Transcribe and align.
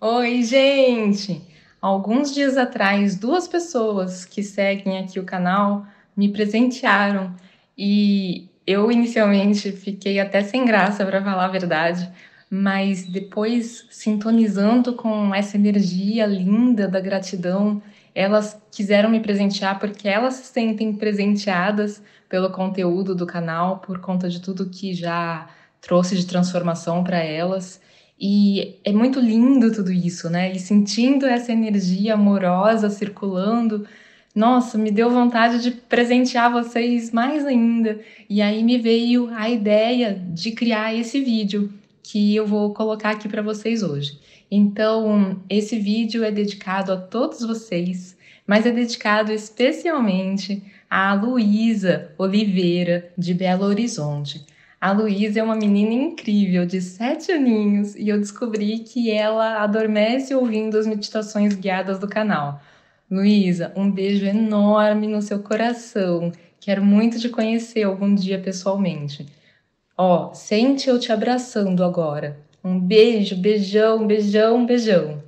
Oi, 0.00 0.42
gente! 0.42 1.42
Alguns 1.80 2.34
dias 2.34 2.56
atrás, 2.58 3.16
duas 3.16 3.48
pessoas 3.48 4.26
que 4.26 4.42
seguem 4.42 4.98
aqui 4.98 5.18
o 5.18 5.24
canal 5.24 5.86
me 6.14 6.30
presentearam 6.30 7.34
e 7.76 8.48
eu 8.66 8.92
inicialmente 8.92 9.72
fiquei 9.72 10.20
até 10.20 10.42
sem 10.42 10.66
graça 10.66 11.04
para 11.04 11.22
falar 11.24 11.46
a 11.46 11.48
verdade, 11.48 12.10
mas 12.50 13.06
depois 13.06 13.86
sintonizando 13.90 14.94
com 14.94 15.34
essa 15.34 15.56
energia 15.56 16.26
linda 16.26 16.86
da 16.86 17.00
gratidão, 17.00 17.82
elas 18.14 18.60
quiseram 18.70 19.08
me 19.08 19.20
presentear 19.20 19.78
porque 19.78 20.06
elas 20.08 20.34
se 20.34 20.52
sentem 20.52 20.94
presenteadas 20.94 22.02
pelo 22.28 22.50
conteúdo 22.50 23.14
do 23.14 23.26
canal, 23.26 23.78
por 23.78 23.98
conta 24.00 24.28
de 24.28 24.42
tudo 24.42 24.68
que 24.68 24.92
já 24.92 25.48
trouxe 25.80 26.16
de 26.16 26.26
transformação 26.26 27.02
para 27.02 27.18
elas. 27.18 27.80
E 28.18 28.76
é 28.82 28.92
muito 28.92 29.20
lindo 29.20 29.72
tudo 29.72 29.92
isso, 29.92 30.30
né? 30.30 30.52
E 30.52 30.58
sentindo 30.58 31.26
essa 31.26 31.52
energia 31.52 32.14
amorosa 32.14 32.88
circulando, 32.88 33.86
nossa, 34.34 34.78
me 34.78 34.90
deu 34.90 35.10
vontade 35.10 35.62
de 35.62 35.70
presentear 35.70 36.52
vocês 36.52 37.10
mais 37.10 37.44
ainda. 37.44 38.00
E 38.28 38.40
aí 38.40 38.62
me 38.62 38.78
veio 38.78 39.30
a 39.34 39.48
ideia 39.48 40.22
de 40.32 40.52
criar 40.52 40.94
esse 40.94 41.20
vídeo 41.20 41.72
que 42.02 42.36
eu 42.36 42.46
vou 42.46 42.72
colocar 42.72 43.10
aqui 43.10 43.28
para 43.28 43.42
vocês 43.42 43.82
hoje. 43.82 44.18
Então, 44.50 45.40
esse 45.50 45.78
vídeo 45.78 46.22
é 46.22 46.30
dedicado 46.30 46.92
a 46.92 46.96
todos 46.96 47.40
vocês, 47.40 48.16
mas 48.46 48.64
é 48.64 48.70
dedicado 48.70 49.32
especialmente 49.32 50.62
a 50.88 51.14
Luísa 51.14 52.12
Oliveira, 52.16 53.10
de 53.18 53.34
Belo 53.34 53.64
Horizonte. 53.64 54.44
A 54.80 54.92
Luísa 54.92 55.40
é 55.40 55.42
uma 55.42 55.56
menina 55.56 55.92
incrível, 55.92 56.66
de 56.66 56.80
sete 56.82 57.32
aninhos, 57.32 57.94
e 57.94 58.08
eu 58.08 58.18
descobri 58.18 58.80
que 58.80 59.10
ela 59.10 59.62
adormece 59.62 60.34
ouvindo 60.34 60.78
as 60.78 60.86
meditações 60.86 61.54
guiadas 61.54 61.98
do 61.98 62.06
canal. 62.06 62.60
Luísa, 63.10 63.72
um 63.74 63.90
beijo 63.90 64.26
enorme 64.26 65.06
no 65.06 65.22
seu 65.22 65.42
coração. 65.42 66.30
Quero 66.60 66.84
muito 66.84 67.18
te 67.18 67.28
conhecer 67.28 67.84
algum 67.84 68.14
dia 68.14 68.38
pessoalmente. 68.38 69.26
Ó, 69.96 70.34
sente 70.34 70.90
eu 70.90 70.98
te 70.98 71.10
abraçando 71.10 71.82
agora. 71.82 72.38
Um 72.62 72.78
beijo, 72.78 73.36
beijão, 73.36 74.06
beijão, 74.06 74.66
beijão. 74.66 75.22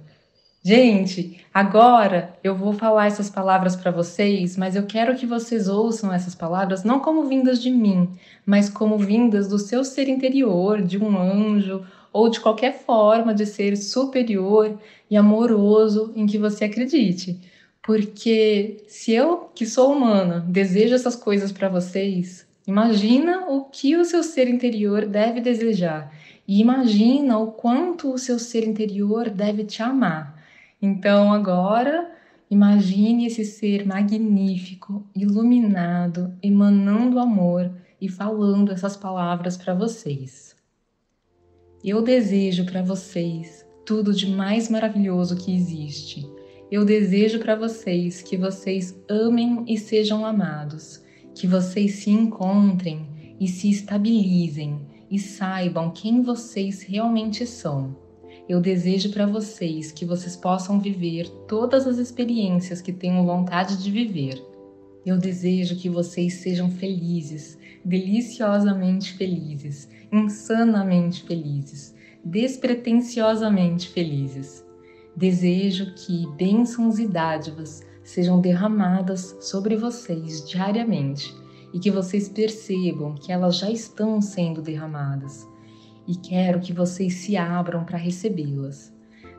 Gente, 0.69 1.41
agora 1.55 2.37
eu 2.45 2.55
vou 2.55 2.75
falar 2.75 3.07
essas 3.07 3.31
palavras 3.31 3.75
para 3.75 3.91
vocês, 3.91 4.55
mas 4.55 4.77
eu 4.77 4.83
quero 4.83 5.17
que 5.17 5.25
vocês 5.25 5.67
ouçam 5.67 6.13
essas 6.13 6.35
palavras 6.35 6.85
não 6.85 7.01
como 7.01 7.25
vindas 7.25 7.63
de 7.63 7.71
mim, 7.71 8.11
mas 8.45 8.69
como 8.69 8.99
vindas 8.99 9.49
do 9.49 9.59
seu 9.59 9.83
ser 9.83 10.11
interior, 10.11 10.83
de 10.83 11.03
um 11.03 11.19
anjo 11.19 11.87
ou 12.13 12.29
de 12.29 12.39
qualquer 12.39 12.85
forma 12.85 13.33
de 13.33 13.47
ser 13.47 13.79
superior 13.79 14.79
e 15.11 15.17
amoroso 15.17 16.13
em 16.15 16.27
que 16.27 16.37
você 16.37 16.67
acredite. 16.67 17.41
Porque 17.83 18.85
se 18.89 19.15
eu, 19.15 19.51
que 19.55 19.65
sou 19.65 19.91
humana, 19.91 20.45
desejo 20.47 20.95
essas 20.95 21.17
coisas 21.17 21.51
para 21.51 21.71
vocês, 21.71 22.47
imagina 22.67 23.47
o 23.49 23.65
que 23.65 23.97
o 23.97 24.05
seu 24.05 24.23
ser 24.23 24.47
interior 24.51 25.07
deve 25.07 25.41
desejar. 25.41 26.13
E 26.47 26.61
imagina 26.61 27.39
o 27.39 27.53
quanto 27.53 28.13
o 28.13 28.19
seu 28.19 28.39
ser 28.39 28.69
interior 28.69 29.31
deve 29.31 29.65
te 29.65 29.83
amar. 29.83 30.37
Então 30.81 31.33
agora 31.33 32.09
imagine 32.49 33.27
esse 33.27 33.45
ser 33.45 33.85
magnífico, 33.85 35.05
iluminado, 35.15 36.33
emanando 36.41 37.19
amor 37.19 37.73
e 38.01 38.09
falando 38.09 38.71
essas 38.71 38.97
palavras 38.97 39.57
para 39.57 39.75
vocês. 39.75 40.55
Eu 41.83 42.01
desejo 42.01 42.65
para 42.65 42.81
vocês 42.81 43.67
tudo 43.85 44.13
de 44.13 44.31
mais 44.31 44.69
maravilhoso 44.69 45.37
que 45.37 45.55
existe. 45.55 46.25
Eu 46.71 46.85
desejo 46.85 47.41
para 47.41 47.57
vocês 47.57 48.23
que 48.23 48.37
vocês 48.37 48.97
amem 49.09 49.65
e 49.67 49.77
sejam 49.77 50.25
amados, 50.25 51.03
que 51.35 51.47
vocês 51.47 51.95
se 51.95 52.11
encontrem 52.11 53.07
e 53.41 53.49
se 53.49 53.69
estabilizem 53.69 54.87
e 55.11 55.19
saibam 55.19 55.91
quem 55.91 56.23
vocês 56.23 56.83
realmente 56.83 57.47
são 57.47 58.08
eu 58.49 58.63
desejo 58.63 59.11
para 59.11 59.27
vocês 59.27 59.93
que 59.93 60.07
vocês 60.07 60.35
possam 60.35 60.81
viver 60.81 61.29
todas 61.47 61.87
as 61.87 61.99
experiências 61.99 62.81
que 62.81 62.95
tenham 62.95 63.27
vontade 63.27 63.77
de 63.77 63.91
viver. 63.91 64.43
Eu 65.05 65.19
desejo 65.19 65.77
que 65.77 65.91
vocês 65.91 66.35
sejam 66.35 66.71
felizes, 66.71 67.59
deliciosamente 67.85 69.13
felizes, 69.13 69.87
insanamente 70.11 71.25
felizes, 71.25 71.95
despretensiosamente 72.25 73.91
felizes. 73.91 74.65
Desejo 75.15 75.93
que 75.95 76.27
bênçãos 76.37 76.99
e 76.99 77.07
dádivas 77.07 77.83
sejam 78.03 78.41
derramadas 78.41 79.37
sobre 79.41 79.77
vocês 79.77 80.49
diariamente 80.49 81.35
e 81.75 81.79
que 81.79 81.91
vocês 81.91 82.31
percebam 82.31 83.15
que 83.15 83.31
elas 83.31 83.59
já 83.59 83.71
estão 83.71 84.23
sendo 84.23 84.63
derramadas 84.63 85.47
e 86.09 86.17
quero 86.17 86.59
que 86.59 86.73
vocês 86.73 87.17
se 87.17 87.37
abram 87.37 87.85
para 87.85 87.99
recebê-las. 87.99 88.91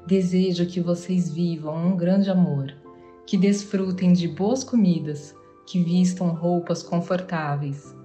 Desejo 0.06 0.68
que 0.68 0.80
vocês 0.80 1.34
vivam 1.34 1.76
um 1.88 1.98
grande 1.98 2.30
amor, 2.30 2.72
que 3.26 3.36
desfrutem 3.36 4.14
de 4.14 4.28
boas 4.28 4.64
comidas, 4.64 5.36
que 5.66 5.84
vistam 5.84 6.30
roupas 6.30 6.84
confortáveis. 6.84 7.96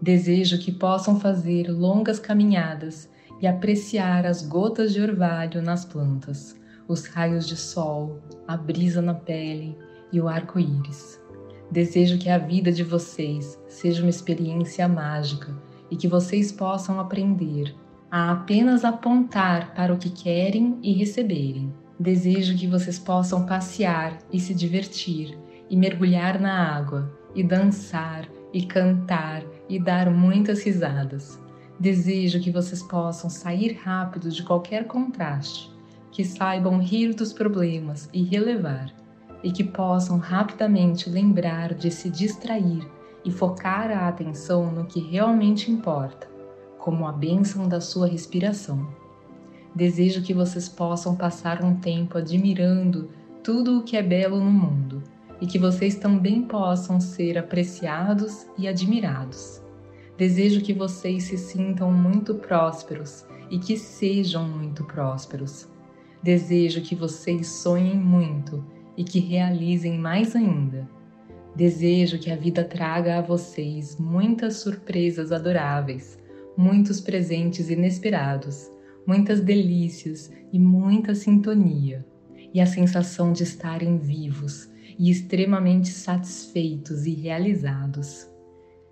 Desejo 0.00 0.58
que 0.58 0.70
possam 0.70 1.18
fazer 1.18 1.68
longas 1.68 2.20
caminhadas 2.20 3.10
e 3.40 3.48
apreciar 3.48 4.24
as 4.24 4.46
gotas 4.46 4.92
de 4.92 5.00
orvalho 5.00 5.60
nas 5.60 5.84
plantas, 5.84 6.56
os 6.86 7.06
raios 7.06 7.48
de 7.48 7.56
sol, 7.56 8.20
a 8.46 8.56
brisa 8.56 9.02
na 9.02 9.14
pele 9.14 9.76
e 10.12 10.20
o 10.20 10.28
arco-íris. 10.28 11.20
Desejo 11.68 12.18
que 12.18 12.28
a 12.28 12.38
vida 12.38 12.70
de 12.70 12.84
vocês 12.84 13.58
seja 13.68 14.02
uma 14.02 14.10
experiência 14.10 14.86
mágica 14.86 15.56
e 15.90 15.96
que 15.96 16.06
vocês 16.06 16.52
possam 16.52 17.00
aprender 17.00 17.74
a 18.16 18.30
apenas 18.30 18.84
apontar 18.84 19.74
para 19.74 19.92
o 19.92 19.98
que 19.98 20.08
querem 20.08 20.78
e 20.84 20.92
receberem. 20.92 21.74
Desejo 21.98 22.56
que 22.56 22.68
vocês 22.68 22.96
possam 22.96 23.44
passear 23.44 24.16
e 24.32 24.38
se 24.38 24.54
divertir, 24.54 25.36
e 25.68 25.76
mergulhar 25.76 26.40
na 26.40 26.76
água, 26.76 27.12
e 27.34 27.42
dançar, 27.42 28.28
e 28.52 28.64
cantar, 28.64 29.42
e 29.68 29.80
dar 29.80 30.12
muitas 30.12 30.62
risadas. 30.62 31.42
Desejo 31.80 32.40
que 32.40 32.52
vocês 32.52 32.84
possam 32.84 33.28
sair 33.28 33.72
rápido 33.82 34.30
de 34.30 34.44
qualquer 34.44 34.86
contraste, 34.86 35.68
que 36.12 36.22
saibam 36.22 36.78
rir 36.78 37.14
dos 37.14 37.32
problemas 37.32 38.08
e 38.12 38.22
relevar, 38.22 38.94
e 39.42 39.50
que 39.50 39.64
possam 39.64 40.18
rapidamente 40.18 41.10
lembrar 41.10 41.74
de 41.74 41.90
se 41.90 42.08
distrair 42.08 42.88
e 43.24 43.32
focar 43.32 43.90
a 43.90 44.06
atenção 44.06 44.70
no 44.70 44.84
que 44.84 45.00
realmente 45.00 45.68
importa 45.68 46.32
como 46.84 47.06
a 47.06 47.12
bênção 47.12 47.66
da 47.66 47.80
sua 47.80 48.06
respiração. 48.06 48.86
Desejo 49.74 50.20
que 50.20 50.34
vocês 50.34 50.68
possam 50.68 51.16
passar 51.16 51.64
um 51.64 51.76
tempo 51.76 52.18
admirando 52.18 53.08
tudo 53.42 53.78
o 53.78 53.82
que 53.82 53.96
é 53.96 54.02
belo 54.02 54.38
no 54.38 54.50
mundo 54.50 55.02
e 55.40 55.46
que 55.46 55.58
vocês 55.58 55.94
também 55.94 56.42
possam 56.42 57.00
ser 57.00 57.38
apreciados 57.38 58.46
e 58.58 58.68
admirados. 58.68 59.62
Desejo 60.18 60.60
que 60.60 60.74
vocês 60.74 61.22
se 61.22 61.38
sintam 61.38 61.90
muito 61.90 62.34
prósperos 62.34 63.24
e 63.50 63.58
que 63.58 63.78
sejam 63.78 64.46
muito 64.46 64.84
prósperos. 64.84 65.66
Desejo 66.22 66.82
que 66.82 66.94
vocês 66.94 67.46
sonhem 67.46 67.96
muito 67.96 68.62
e 68.94 69.04
que 69.04 69.20
realizem 69.20 69.98
mais 69.98 70.36
ainda. 70.36 70.86
Desejo 71.56 72.18
que 72.18 72.30
a 72.30 72.36
vida 72.36 72.62
traga 72.62 73.20
a 73.20 73.22
vocês 73.22 73.96
muitas 73.98 74.56
surpresas 74.56 75.32
adoráveis 75.32 76.22
muitos 76.56 77.00
presentes 77.00 77.70
inesperados, 77.70 78.70
muitas 79.06 79.40
delícias 79.40 80.30
e 80.52 80.58
muita 80.58 81.14
sintonia, 81.14 82.04
e 82.52 82.60
a 82.60 82.66
sensação 82.66 83.32
de 83.32 83.42
estarem 83.42 83.98
vivos 83.98 84.70
e 84.98 85.10
extremamente 85.10 85.88
satisfeitos 85.88 87.04
e 87.06 87.14
realizados. 87.14 88.28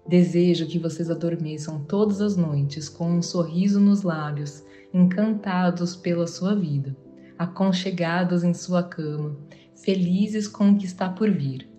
Desejo 0.09 0.67
que 0.67 0.79
vocês 0.79 1.09
adormeçam 1.09 1.85
todas 1.85 2.21
as 2.21 2.37
noites 2.37 2.89
com 2.89 3.11
um 3.11 3.23
sorriso 3.23 3.79
nos 3.79 4.03
lábios, 4.03 4.65
encantados 4.93 5.95
pela 5.95 6.27
sua 6.27 6.57
vida, 6.57 6.97
aconchegados 7.39 8.43
em 8.43 8.53
sua 8.53 8.83
cama, 8.83 9.39
felizes 9.77 10.49
com 10.49 10.71
o 10.71 10.77
que 10.77 10.87
está 10.87 11.09
por 11.09 11.31
vir 11.31 11.73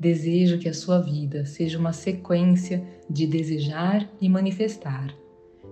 Desejo 0.00 0.58
que 0.58 0.66
a 0.66 0.72
sua 0.72 0.98
vida 0.98 1.44
seja 1.44 1.78
uma 1.78 1.92
sequência 1.92 2.82
de 3.10 3.26
desejar 3.26 4.10
e 4.18 4.30
manifestar. 4.30 5.14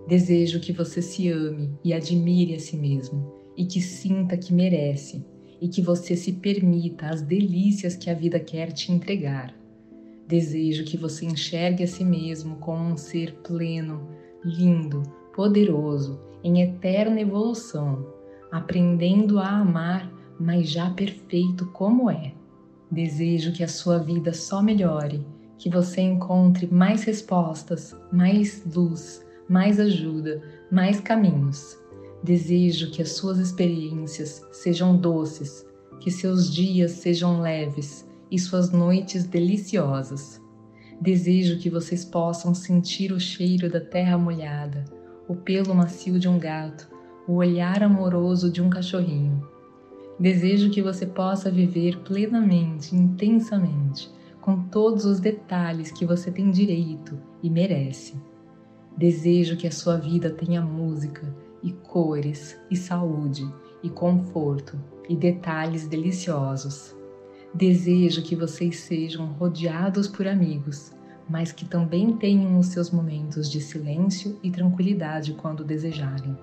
Desejo 0.08 0.58
que 0.58 0.72
você 0.72 1.02
se 1.02 1.28
ame 1.28 1.70
e 1.84 1.93
admire 1.93 2.55
a 2.55 2.58
si 2.58 2.78
mesmo 2.78 3.31
e 3.55 3.66
que 3.66 3.78
sinta 3.78 4.38
que 4.38 4.55
merece 4.55 5.22
e 5.60 5.69
que 5.69 5.82
você 5.82 6.16
se 6.16 6.32
permita 6.32 7.10
as 7.10 7.20
delícias 7.20 7.94
que 7.94 8.08
a 8.08 8.14
vida 8.14 8.40
quer 8.40 8.72
te 8.72 8.90
entregar. 8.90 9.55
Desejo 10.26 10.87
que 10.87 10.96
você 10.96 11.26
enxergue 11.26 11.84
a 11.84 11.87
si 11.87 12.06
mesmo 12.06 12.56
como 12.56 12.82
um 12.84 12.96
ser 12.96 13.34
pleno, 13.43 14.08
lindo, 14.43 15.02
poderoso, 15.34 16.19
em 16.43 16.62
eterna 16.62 17.20
evolução, 17.20 18.06
aprendendo 18.50 19.38
a 19.38 19.58
amar, 19.58 20.10
mas 20.40 20.70
já 20.70 20.88
perfeito 20.88 21.66
como 21.66 22.10
é. 22.10 22.32
Desejo 22.90 23.52
que 23.52 23.62
a 23.62 23.69
sua 23.69 23.99
vida 23.99 24.32
só 24.32 24.62
melhore, 24.62 25.22
que 25.58 25.69
você 25.69 26.00
encontre 26.00 26.66
mais 26.66 27.05
respostas, 27.05 27.94
mais 28.10 28.64
luz, 28.75 29.27
mais 29.48 29.80
ajuda, 29.80 30.42
mais 30.70 31.00
caminhos. 31.00 31.78
Desejo 32.22 32.90
que 32.90 33.00
as 33.00 33.12
suas 33.12 33.38
experiências 33.38 34.44
sejam 34.52 34.96
doces, 34.96 35.64
que 36.00 36.10
seus 36.10 36.52
dias 36.52 36.92
sejam 36.92 37.40
leves 37.40 38.06
e 38.30 38.38
suas 38.38 38.70
noites 38.70 39.24
deliciosas. 39.24 40.40
Desejo 41.00 41.58
que 41.58 41.70
vocês 41.70 42.04
possam 42.04 42.52
sentir 42.54 43.12
o 43.12 43.20
cheiro 43.20 43.70
da 43.70 43.80
terra 43.80 44.18
molhada, 44.18 44.84
o 45.28 45.34
pelo 45.34 45.74
macio 45.74 46.18
de 46.18 46.28
um 46.28 46.38
gato, 46.38 46.88
o 47.26 47.34
olhar 47.34 47.82
amoroso 47.82 48.50
de 48.50 48.60
um 48.60 48.68
cachorrinho. 48.68 49.46
Desejo 50.18 50.70
que 50.70 50.82
você 50.82 51.06
possa 51.06 51.50
viver 51.50 51.98
plenamente, 51.98 52.96
intensamente, 52.96 54.10
com 54.40 54.62
todos 54.64 55.04
os 55.04 55.20
detalhes 55.20 55.92
que 55.92 56.04
você 56.04 56.30
tem 56.32 56.50
direito 56.50 57.16
e 57.42 57.48
merece. 57.48 58.16
Desejo 58.98 59.56
que 59.56 59.68
a 59.68 59.70
sua 59.70 59.96
vida 59.96 60.28
tenha 60.28 60.60
música 60.60 61.32
e 61.62 61.70
cores 61.70 62.58
e 62.68 62.74
saúde 62.74 63.48
e 63.80 63.88
conforto 63.88 64.76
e 65.08 65.14
detalhes 65.14 65.86
deliciosos. 65.86 66.96
Desejo 67.54 68.24
que 68.24 68.34
vocês 68.34 68.80
sejam 68.80 69.26
rodeados 69.34 70.08
por 70.08 70.26
amigos, 70.26 70.90
mas 71.30 71.52
que 71.52 71.64
também 71.64 72.16
tenham 72.16 72.58
os 72.58 72.66
seus 72.66 72.90
momentos 72.90 73.48
de 73.48 73.60
silêncio 73.60 74.36
e 74.42 74.50
tranquilidade 74.50 75.32
quando 75.34 75.62
desejarem. 75.62 76.36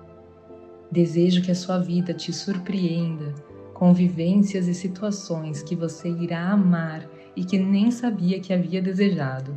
Desejo 0.90 1.42
que 1.42 1.50
a 1.50 1.54
sua 1.54 1.78
vida 1.78 2.14
te 2.14 2.32
surpreenda 2.32 3.34
com 3.74 3.92
vivências 3.92 4.66
e 4.66 4.72
situações 4.72 5.62
que 5.62 5.76
você 5.76 6.08
irá 6.08 6.52
amar 6.52 7.06
e 7.36 7.44
que 7.44 7.58
nem 7.58 7.90
sabia 7.90 8.40
que 8.40 8.54
havia 8.54 8.80
desejado. 8.80 9.54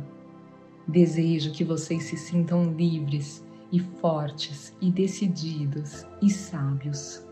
Desejo 0.90 1.52
que 1.52 1.62
vocês 1.62 2.02
se 2.02 2.16
sintam 2.16 2.64
livres 2.72 3.44
e 3.70 3.78
fortes 3.78 4.74
e 4.80 4.90
decididos 4.90 6.04
e 6.20 6.28
sábios. 6.28 7.24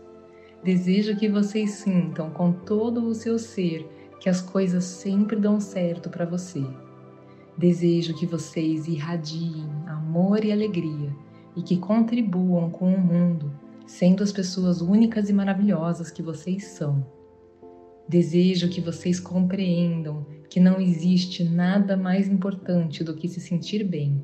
Desejo 0.63 1.17
que 1.17 1.27
vocês 1.27 1.71
sintam 1.71 2.29
com 2.29 2.53
todo 2.53 3.05
o 3.05 3.13
seu 3.13 3.37
ser 3.37 3.85
que 4.21 4.29
as 4.29 4.39
coisas 4.39 4.85
sempre 4.85 5.35
dão 5.35 5.59
certo 5.59 6.09
para 6.09 6.25
você. 6.25 6.65
Desejo 7.57 8.15
que 8.15 8.25
vocês 8.25 8.87
irradiem 8.87 9.67
amor 9.87 10.45
e 10.45 10.53
alegria 10.53 11.13
e 11.53 11.61
que 11.61 11.75
contribuam 11.75 12.69
com 12.69 12.93
o 12.93 12.97
mundo, 12.97 13.51
sendo 13.85 14.23
as 14.23 14.31
pessoas 14.31 14.79
únicas 14.79 15.29
e 15.29 15.33
maravilhosas 15.33 16.09
que 16.09 16.23
vocês 16.23 16.63
são. 16.63 17.05
Desejo 18.07 18.69
que 18.69 18.79
vocês 18.79 19.19
compreendam 19.19 20.25
que 20.49 20.59
não 20.59 20.79
existe 20.79 21.43
nada 21.43 21.95
mais 21.95 22.27
importante 22.27 23.03
do 23.03 23.13
que 23.13 23.27
se 23.27 23.39
sentir 23.39 23.83
bem 23.83 24.21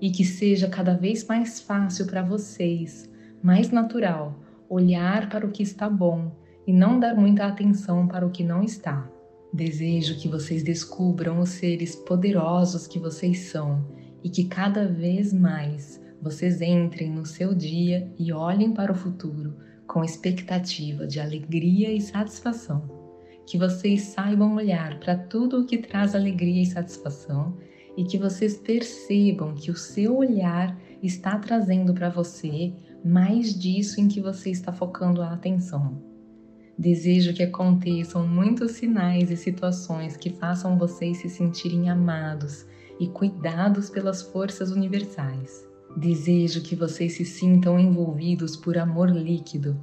e 0.00 0.10
que 0.10 0.24
seja 0.24 0.68
cada 0.68 0.94
vez 0.94 1.26
mais 1.26 1.60
fácil 1.60 2.06
para 2.06 2.22
vocês, 2.22 3.10
mais 3.42 3.70
natural, 3.70 4.40
olhar 4.68 5.28
para 5.28 5.46
o 5.46 5.50
que 5.50 5.62
está 5.62 5.88
bom 5.88 6.32
e 6.66 6.72
não 6.72 6.98
dar 6.98 7.14
muita 7.14 7.46
atenção 7.46 8.06
para 8.06 8.26
o 8.26 8.30
que 8.30 8.44
não 8.44 8.62
está. 8.62 9.10
Desejo 9.52 10.18
que 10.18 10.28
vocês 10.28 10.62
descubram 10.62 11.40
os 11.40 11.50
seres 11.50 11.96
poderosos 11.96 12.86
que 12.86 12.98
vocês 12.98 13.40
são 13.50 13.86
e 14.22 14.28
que 14.28 14.44
cada 14.44 14.86
vez 14.86 15.32
mais 15.32 16.00
vocês 16.20 16.60
entrem 16.60 17.10
no 17.10 17.24
seu 17.24 17.54
dia 17.54 18.10
e 18.18 18.32
olhem 18.32 18.72
para 18.72 18.92
o 18.92 18.94
futuro 18.94 19.56
com 19.86 20.04
expectativa 20.04 21.06
de 21.06 21.18
alegria 21.18 21.90
e 21.92 22.00
satisfação. 22.00 22.97
Que 23.48 23.56
vocês 23.56 24.02
saibam 24.02 24.56
olhar 24.56 25.00
para 25.00 25.16
tudo 25.16 25.62
o 25.62 25.64
que 25.64 25.78
traz 25.78 26.14
alegria 26.14 26.62
e 26.62 26.66
satisfação 26.66 27.56
e 27.96 28.04
que 28.04 28.18
vocês 28.18 28.58
percebam 28.58 29.54
que 29.54 29.70
o 29.70 29.74
seu 29.74 30.18
olhar 30.18 30.78
está 31.02 31.38
trazendo 31.38 31.94
para 31.94 32.10
você 32.10 32.74
mais 33.02 33.58
disso 33.58 34.02
em 34.02 34.06
que 34.06 34.20
você 34.20 34.50
está 34.50 34.70
focando 34.70 35.22
a 35.22 35.32
atenção. 35.32 35.98
Desejo 36.78 37.32
que 37.32 37.42
aconteçam 37.42 38.28
muitos 38.28 38.72
sinais 38.72 39.30
e 39.30 39.36
situações 39.36 40.14
que 40.14 40.28
façam 40.28 40.76
vocês 40.76 41.16
se 41.16 41.30
sentirem 41.30 41.88
amados 41.88 42.66
e 43.00 43.06
cuidados 43.06 43.88
pelas 43.88 44.20
forças 44.20 44.70
universais. 44.72 45.66
Desejo 45.96 46.60
que 46.60 46.76
vocês 46.76 47.14
se 47.14 47.24
sintam 47.24 47.80
envolvidos 47.80 48.56
por 48.56 48.76
amor 48.76 49.08
líquido 49.08 49.82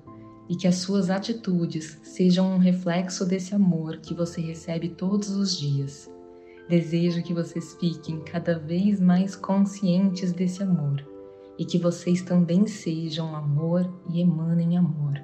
e 0.49 0.55
que 0.55 0.67
as 0.67 0.75
suas 0.75 1.09
atitudes 1.09 1.99
sejam 2.03 2.53
um 2.53 2.57
reflexo 2.57 3.25
desse 3.25 3.55
amor 3.55 3.97
que 3.97 4.13
você 4.13 4.41
recebe 4.41 4.89
todos 4.89 5.29
os 5.29 5.57
dias. 5.57 6.11
Desejo 6.69 7.23
que 7.23 7.33
vocês 7.33 7.75
fiquem 7.79 8.21
cada 8.21 8.57
vez 8.57 8.99
mais 8.99 9.35
conscientes 9.35 10.31
desse 10.31 10.63
amor 10.63 11.05
e 11.57 11.65
que 11.65 11.77
vocês 11.77 12.21
também 12.21 12.67
sejam 12.67 13.35
amor 13.35 13.91
e 14.09 14.21
emanem 14.21 14.77
amor. 14.77 15.21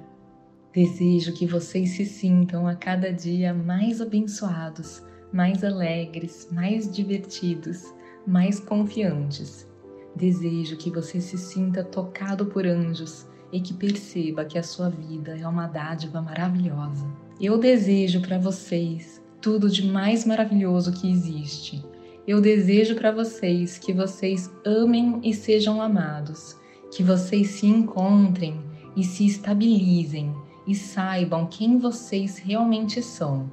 Desejo 0.72 1.34
que 1.34 1.46
vocês 1.46 1.90
se 1.90 2.06
sintam 2.06 2.66
a 2.66 2.74
cada 2.74 3.12
dia 3.12 3.52
mais 3.52 4.00
abençoados, 4.00 5.02
mais 5.32 5.62
alegres, 5.62 6.48
mais 6.50 6.90
divertidos, 6.90 7.84
mais 8.26 8.58
confiantes. 8.58 9.68
Desejo 10.16 10.76
que 10.76 10.90
você 10.90 11.20
se 11.20 11.36
sinta 11.36 11.84
tocado 11.84 12.46
por 12.46 12.66
anjos 12.66 13.26
e 13.52 13.60
que 13.60 13.74
perceba 13.74 14.44
que 14.44 14.58
a 14.58 14.62
sua 14.62 14.88
vida 14.88 15.36
é 15.38 15.46
uma 15.46 15.66
dádiva 15.66 16.22
maravilhosa. 16.22 17.06
Eu 17.40 17.58
desejo 17.58 18.20
para 18.20 18.38
vocês 18.38 19.22
tudo 19.40 19.68
de 19.68 19.86
mais 19.86 20.24
maravilhoso 20.24 20.92
que 20.92 21.10
existe. 21.10 21.84
Eu 22.26 22.40
desejo 22.40 22.94
para 22.94 23.10
vocês 23.10 23.78
que 23.78 23.92
vocês 23.92 24.50
amem 24.64 25.20
e 25.22 25.34
sejam 25.34 25.82
amados, 25.82 26.56
que 26.92 27.02
vocês 27.02 27.48
se 27.48 27.66
encontrem 27.66 28.60
e 28.96 29.02
se 29.02 29.26
estabilizem 29.26 30.32
e 30.66 30.74
saibam 30.74 31.46
quem 31.46 31.78
vocês 31.78 32.38
realmente 32.38 33.02
são. 33.02 33.50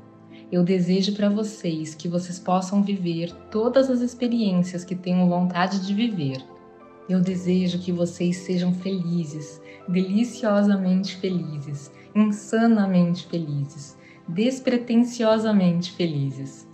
Eu 0.51 0.63
desejo 0.63 1.13
para 1.13 1.29
vocês 1.29 1.93
que 1.93 2.07
vocês 2.07 2.39
possam 2.39 2.81
viver 2.83 3.31
todas 3.51 3.89
as 3.89 4.01
experiências 4.01 4.83
que 4.83 4.95
tenham 4.95 5.29
vontade 5.29 5.85
de 5.85 5.93
viver. 5.93 6.43
Eu 7.09 7.19
desejo 7.19 7.79
que 7.79 7.91
vocês 7.91 8.37
sejam 8.37 8.71
felizes, 8.71 9.59
deliciosamente 9.87 11.15
felizes, 11.15 11.91
insanamente 12.13 13.25
felizes, 13.25 13.97
despretensiosamente 14.27 15.91
felizes. 15.91 16.67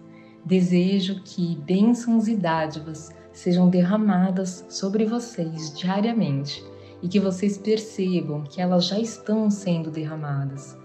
Desejo 0.43 1.21
que 1.23 1.55
bênçãos 1.55 2.27
e 2.27 2.35
dádivas 2.35 3.15
sejam 3.31 3.69
derramadas 3.69 4.65
sobre 4.67 5.05
vocês 5.05 5.73
diariamente 5.73 6.61
e 7.01 7.07
que 7.07 7.19
vocês 7.19 7.57
percebam 7.57 8.43
que 8.43 8.59
elas 8.59 8.87
já 8.87 8.99
estão 8.99 9.49
sendo 9.49 9.89
derramadas. 9.89 10.77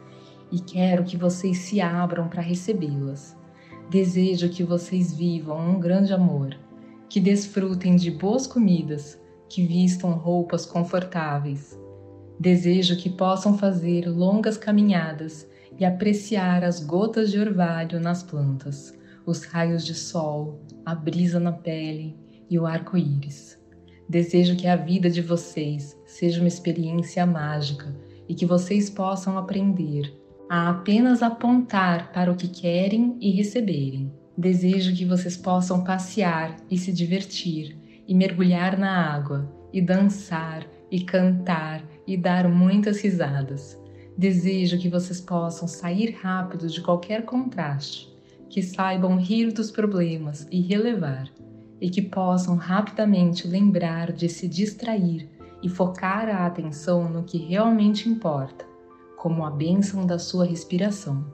E 0.52 0.60
quero 0.60 1.02
que 1.02 1.16
vocês 1.16 1.58
se 1.58 1.80
abram 1.80 2.28
para 2.28 2.40
recebê-las. 2.40 3.36
Desejo 3.90 4.48
que 4.48 4.62
vocês 4.62 5.12
vivam 5.12 5.70
um 5.70 5.80
grande 5.80 6.12
amor, 6.12 6.56
que 7.08 7.18
desfrutem 7.18 7.96
de 7.96 8.12
boas 8.12 8.46
comidas, 8.46 9.18
que 9.50 9.66
vistam 9.66 10.12
roupas 10.12 10.64
confortáveis. 10.64 11.76
Desejo 12.38 12.96
que 12.96 13.10
possam 13.10 13.58
fazer 13.58 14.08
longas 14.08 14.56
caminhadas 14.56 15.46
e 15.78 15.84
apreciar 15.84 16.64
as 16.64 16.82
gotas 16.82 17.30
de 17.30 17.38
orvalho 17.38 18.00
nas 18.00 18.22
plantas, 18.22 18.96
os 19.26 19.44
raios 19.44 19.84
de 19.84 19.94
sol, 19.94 20.60
a 20.86 20.94
brisa 20.94 21.40
na 21.40 21.52
pele 21.52 22.16
e 22.48 22.58
o 22.58 22.64
arco-íris. 22.64 23.58
Desejo 24.08 24.56
que 24.56 24.66
a 24.66 24.76
vida 24.76 25.10
de 25.10 25.20
vocês 25.20 25.96
seja 26.06 26.40
uma 26.40 26.48
experiência 26.48 27.26
mágica 27.26 27.94
e 28.28 28.34
que 28.34 28.46
vocês 28.46 28.88
possam 28.88 29.36
aprender 29.36 30.16
a 30.48 30.70
apenas 30.70 31.22
apontar 31.22 32.12
para 32.12 32.30
o 32.30 32.36
que 32.36 32.48
querem 32.48 33.16
e 33.20 33.30
receberem. 33.30 34.12
Desejo 34.36 34.94
que 34.94 35.04
vocês 35.04 35.36
possam 35.36 35.84
passear 35.84 36.56
e 36.70 36.78
se 36.78 36.92
divertir 36.92 37.76
e 38.10 38.14
mergulhar 38.14 38.76
na 38.76 39.14
água 39.14 39.48
e 39.72 39.80
dançar 39.80 40.66
e 40.90 41.00
cantar 41.04 41.80
e 42.04 42.16
dar 42.16 42.48
muitas 42.48 43.00
risadas. 43.00 43.80
Desejo 44.18 44.78
que 44.78 44.88
vocês 44.88 45.20
possam 45.20 45.68
sair 45.68 46.18
rápido 46.20 46.66
de 46.66 46.80
qualquer 46.80 47.24
contraste, 47.24 48.12
que 48.48 48.64
saibam 48.64 49.16
rir 49.16 49.52
dos 49.52 49.70
problemas 49.70 50.44
e 50.50 50.60
relevar 50.60 51.30
e 51.80 51.88
que 51.88 52.02
possam 52.02 52.56
rapidamente 52.56 53.46
lembrar 53.46 54.10
de 54.10 54.28
se 54.28 54.48
distrair 54.48 55.28
e 55.62 55.68
focar 55.68 56.28
a 56.28 56.46
atenção 56.46 57.08
no 57.08 57.22
que 57.22 57.38
realmente 57.38 58.08
importa, 58.08 58.66
como 59.16 59.44
a 59.44 59.50
bênção 59.50 60.04
da 60.04 60.18
sua 60.18 60.44
respiração. 60.44 61.24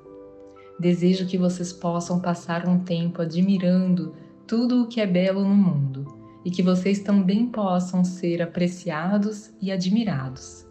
Desejo 0.79 1.27
que 1.27 1.39
vocês 1.39 1.73
possam 1.73 2.21
passar 2.21 2.69
um 2.69 2.79
tempo 2.81 3.23
admirando 3.23 4.15
tudo 4.47 4.83
o 4.83 4.87
que 4.87 5.01
é 5.01 5.07
belo 5.07 5.41
no 5.43 5.55
mundo 5.55 6.16
e 6.47 6.51
que 6.51 6.63
vocês 6.63 7.01
também 7.01 7.45
possam 7.47 8.05
ser 8.05 8.41
apreciados 8.41 9.53
e 9.61 9.73
admirados. 9.73 10.65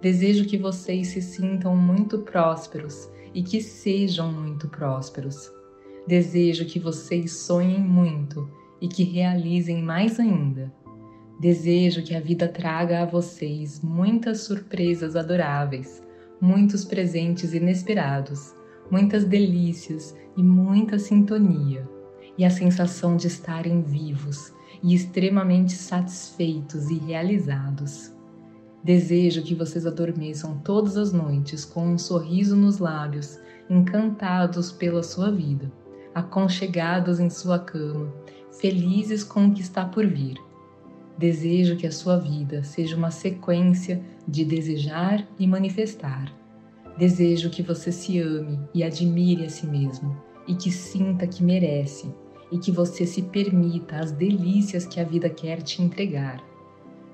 Desejo 0.00 0.44
que 0.44 0.56
vocês 0.56 1.08
se 1.08 1.20
sintam 1.20 1.76
muito 1.76 2.20
prósperos 2.20 3.10
e 3.34 3.42
que 3.42 3.60
sejam 3.60 4.32
muito 4.32 4.68
prósperos. 4.68 5.50
Desejo 6.06 6.64
que 6.64 6.78
vocês 6.78 7.32
sonhem 7.32 7.80
muito 7.80 8.48
e 8.80 8.86
que 8.86 9.02
realizem 9.02 9.82
mais 9.82 10.20
ainda. 10.20 10.72
Desejo 11.40 12.04
que 12.04 12.14
a 12.14 12.20
vida 12.20 12.46
traga 12.46 13.02
a 13.02 13.04
vocês 13.04 13.82
muitas 13.82 14.42
surpresas 14.42 15.16
adoráveis, 15.16 16.00
muitos 16.40 16.84
presentes 16.84 17.52
inesperados, 17.52 18.54
muitas 18.92 19.24
delícias 19.24 20.14
e 20.36 20.42
muita 20.42 21.00
sintonia, 21.00 21.84
e 22.38 22.44
a 22.44 22.50
sensação 22.50 23.16
de 23.16 23.26
estarem 23.26 23.82
vivos 23.82 24.54
e 24.82 24.94
extremamente 24.94 25.72
satisfeitos 25.72 26.90
e 26.90 26.94
realizados. 26.94 28.12
Desejo 28.82 29.42
que 29.42 29.54
vocês 29.54 29.86
adormeçam 29.86 30.58
todas 30.58 30.96
as 30.96 31.12
noites 31.12 31.64
com 31.64 31.88
um 31.88 31.98
sorriso 31.98 32.54
nos 32.54 32.78
lábios, 32.78 33.38
encantados 33.68 34.70
pela 34.70 35.02
sua 35.02 35.30
vida, 35.30 35.72
aconchegados 36.14 37.18
em 37.18 37.28
sua 37.28 37.58
cama, 37.58 38.12
felizes 38.60 39.24
com 39.24 39.46
o 39.46 39.52
que 39.52 39.60
está 39.60 39.84
por 39.84 40.06
vir. 40.06 40.36
Desejo 41.18 41.76
que 41.76 41.86
a 41.86 41.92
sua 41.92 42.16
vida 42.16 42.62
seja 42.62 42.96
uma 42.96 43.10
sequência 43.10 44.02
de 44.28 44.44
desejar 44.44 45.26
e 45.38 45.46
manifestar. 45.46 46.32
Desejo 46.96 47.50
que 47.50 47.62
você 47.62 47.90
se 47.90 48.20
ame 48.20 48.60
e 48.72 48.84
admire 48.84 49.44
a 49.44 49.50
si 49.50 49.66
mesmo 49.66 50.16
e 50.46 50.54
que 50.54 50.70
sinta 50.70 51.26
que 51.26 51.42
merece 51.42 52.14
e 52.50 52.58
que 52.58 52.70
você 52.70 53.06
se 53.06 53.22
permita 53.22 53.96
as 53.96 54.12
delícias 54.12 54.86
que 54.86 55.00
a 55.00 55.04
vida 55.04 55.28
quer 55.28 55.62
te 55.62 55.82
entregar. 55.82 56.42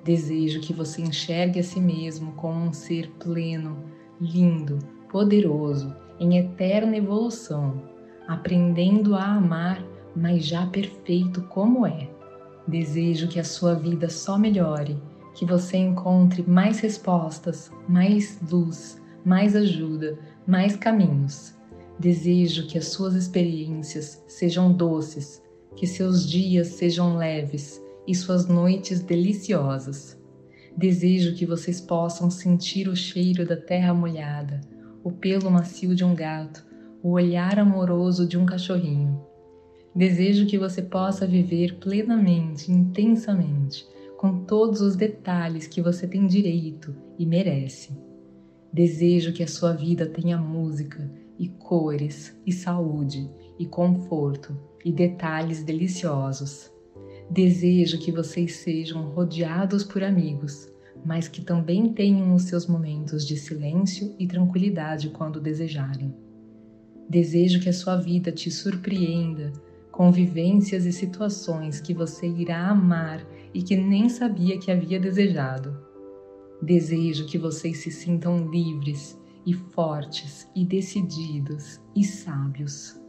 Desejo 0.05 0.61
que 0.61 0.73
você 0.73 1.01
enxergue 1.03 1.61
a 1.61 1.63
si 1.63 1.81
mesmo 1.81 2.33
como 2.33 2.61
um 2.61 2.73
ser 2.73 3.11
pleno, 3.19 3.77
lindo, 4.21 4.79
poderoso, 5.09 5.95
em 6.19 6.39
eterna 6.39 6.97
evolução, 6.97 7.83
aprendendo 8.27 9.15
a 9.15 9.25
amar, 9.25 9.83
mas 10.15 10.45
já 10.45 10.67
perfeito 10.67 11.43
como 11.43 11.87
é. 11.87 12.09
Desejo 12.67 13.29
que 13.29 13.41
a 13.41 13.45
sua 13.45 13.75
vida 13.75 14.09
só 14.09 14.39
melhore, 14.39 14.97
que 15.35 15.45
você 15.45 15.77
encontre 15.77 16.43
mais 16.43 16.81
respostas, 16.81 17.71
mais 17.89 18.39
luz, 18.51 19.01
mais 19.25 19.57
ajuda, 19.57 20.19
mais 20.47 20.77
caminhos. 20.77 21.57
Desejo 22.03 22.67
que 22.67 22.77
as 22.77 22.87
suas 22.87 23.15
experiências 23.15 24.25
sejam 24.27 24.73
doces, 24.73 25.41
que 25.77 25.87
seus 25.87 26.29
dias 26.29 26.67
sejam 26.67 27.17
leves 27.17 27.81
e 28.09 28.13
suas 28.13 28.49
noites 28.49 29.01
deliciosas. 29.01 30.21
Desejo 30.77 31.37
que 31.37 31.47
vocês 31.47 31.81
possam 31.81 32.29
sentir 32.29 32.89
o 32.89 32.97
cheiro 32.97 33.47
da 33.47 33.57
terra 33.57 33.95
molhada, 33.95 34.61
o 35.05 35.13
pelo 35.13 35.49
macio 35.49 35.95
de 35.95 36.05
um 36.05 36.13
gato, 36.13 36.67
o 37.05 37.11
olhar 37.11 37.57
amoroso 37.61 38.27
de 38.27 38.37
um 38.37 38.45
cachorrinho. 38.45 39.25
Desejo 39.95 40.47
que 40.47 40.59
você 40.59 40.83
possa 40.83 41.25
viver 41.25 41.77
plenamente, 41.77 42.73
intensamente, 42.73 43.87
com 44.19 44.45
todos 44.45 44.81
os 44.81 44.97
detalhes 44.97 45.69
que 45.69 45.81
você 45.81 46.09
tem 46.09 46.27
direito 46.27 46.97
e 47.17 47.25
merece. 47.25 47.97
Desejo 48.73 49.33
que 49.33 49.45
a 49.45 49.47
sua 49.47 49.73
vida 49.73 50.05
tenha 50.05 50.37
música 50.37 51.22
e 51.43 51.49
cores 51.49 52.33
e 52.47 52.53
saúde 52.53 53.29
e 53.59 53.67
conforto 53.67 54.57
e 54.85 54.93
detalhes 54.93 55.65
deliciosos. 55.65 56.71
Desejo 57.29 57.99
que 57.99 58.13
vocês 58.13 58.59
sejam 58.59 59.11
rodeados 59.11 59.83
por 59.83 60.05
amigos, 60.05 60.69
mas 61.05 61.27
que 61.27 61.41
também 61.41 61.93
tenham 61.93 62.33
os 62.33 62.45
seus 62.45 62.69
momentos 62.69 63.27
de 63.27 63.37
silêncio 63.37 64.15
e 64.21 64.27
tranquilidade 64.29 65.11
quando 65.11 65.41
desejarem. 65.41 66.15
Desejo 67.09 67.59
que 67.59 67.69
a 67.69 67.73
sua 67.73 67.97
vida 67.97 68.31
te 68.31 68.49
surpreenda 68.49 69.53
com 69.91 70.13
vivências 70.13 70.87
e 70.87 70.93
situações 70.93 71.81
que 71.81 71.93
você 71.93 72.29
irá 72.29 72.69
amar 72.69 73.27
e 73.53 73.63
que 73.63 73.75
nem 73.77 74.09
sabia 74.09 74.61
que 74.61 74.71
havia 74.71 75.01
desejado. 75.01 75.77
Desejo 76.63 77.27
que 77.27 77.37
vocês 77.37 77.79
se 77.79 77.91
sintam 77.91 78.49
livres 78.49 79.21
e 79.47 79.53
fortes 79.53 80.49
e 80.55 80.65
decididos 80.65 81.81
e 81.95 82.05
sábios. 82.05 83.01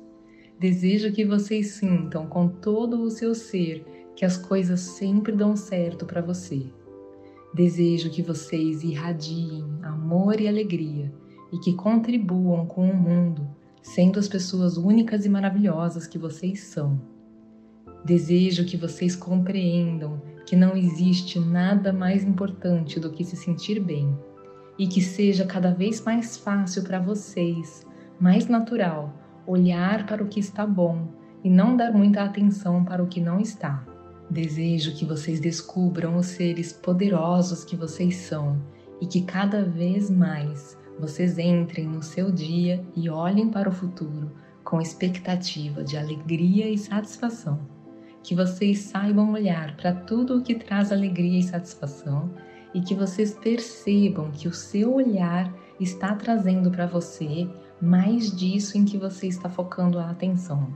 Desejo 0.60 1.12
que 1.12 1.26
vocês 1.26 1.72
sintam 1.72 2.28
com 2.28 2.48
todo 2.48 3.02
o 3.02 3.10
seu 3.10 3.36
ser 3.36 3.86
que 4.16 4.26
as 4.26 4.38
coisas 4.38 4.80
sempre 4.80 5.32
dão 5.34 5.56
certo 5.56 6.06
para 6.06 6.22
você. 6.22 6.66
Desejo 7.54 8.10
que 8.10 8.22
vocês 8.22 8.84
irradiem 8.84 9.66
amor 9.82 10.40
e 10.40 10.48
alegria 10.48 11.14
e 11.52 11.58
que 11.60 11.74
contribuam 11.74 12.66
com 12.66 12.90
o 12.90 12.96
mundo, 12.96 13.48
sendo 13.82 14.20
as 14.20 14.28
pessoas 14.28 14.78
únicas 14.78 15.26
e 15.26 15.30
maravilhosas 15.30 16.08
que 16.08 16.18
vocês 16.18 16.62
são. 16.62 17.00
Desejo 18.06 18.66
que 18.66 18.78
vocês 18.78 19.16
compreendam 19.16 20.22
que 20.46 20.56
não 20.56 20.76
existe 20.76 21.40
nada 21.40 21.94
mais 21.94 22.24
importante 22.24 23.00
do 23.00 23.12
que 23.12 23.24
se 23.24 23.36
sentir 23.36 23.80
bem 23.80 24.18
e 24.78 24.88
que 24.88 25.02
seja 25.02 25.46
cada 25.46 25.72
vez 25.72 26.02
mais 26.02 26.38
fácil 26.38 26.84
para 26.84 27.00
vocês, 27.00 27.86
mais 28.20 28.48
natural, 28.48 29.14
olhar 29.46 30.06
para 30.06 30.24
o 30.24 30.28
que 30.28 30.40
está 30.40 30.66
bom 30.66 31.08
e 31.44 31.50
não 31.50 31.76
dar 31.76 31.92
muita 31.92 32.24
atenção 32.24 32.84
para 32.84 33.04
o 33.04 33.08
que 33.08 33.20
não 33.20 33.40
está. 33.40 33.86
Desejo 34.30 34.96
que 34.96 35.06
vocês 35.06 35.40
descubram 35.40 36.16
os 36.16 36.28
seres 36.28 36.72
poderosos 36.72 37.64
que 37.64 37.76
vocês 37.76 38.16
são 38.16 38.60
e 39.02 39.06
que 39.06 39.22
cada 39.22 39.64
vez 39.64 40.10
mais 40.10 40.78
vocês 41.00 41.38
entrem 41.38 41.88
no 41.88 42.02
seu 42.02 42.32
dia 42.32 42.84
e 42.96 43.10
olhem 43.10 43.50
para 43.50 43.70
o 43.70 43.72
futuro 43.72 44.32
com 44.64 44.80
expectativa 44.80 45.84
de 45.84 45.98
alegria 45.98 46.70
e 46.70 46.78
satisfação. 46.78 47.60
Que 48.24 48.34
vocês 48.34 48.80
saibam 48.80 49.34
olhar 49.34 49.76
para 49.76 49.94
tudo 49.94 50.38
o 50.38 50.42
que 50.42 50.56
traz 50.56 50.92
alegria 50.92 51.40
e 51.40 51.44
satisfação 51.44 52.32
e 52.74 52.82
que 52.82 52.96
vocês 52.96 53.34
percebam 53.34 54.32
que 54.32 54.48
o 54.48 54.54
seu 54.54 54.96
olhar 54.96 55.54
está 55.80 56.16
trazendo 56.16 56.72
para 56.72 56.86
você 56.86 57.48
mais 57.82 58.32
disso 58.32 58.78
em 58.78 58.86
que 58.86 58.98
você 58.98 59.28
está 59.28 59.50
focando 59.50 60.00
a 60.00 60.10
atenção. 60.10 60.74